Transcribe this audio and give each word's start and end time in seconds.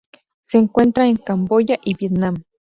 Se 0.41 0.57
encuentra 0.57 1.05
en 1.05 1.17
Camboya 1.17 1.77
y 1.85 1.93
Vietnam. 1.93 2.41